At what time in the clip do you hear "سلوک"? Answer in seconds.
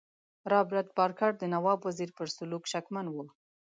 2.35-2.63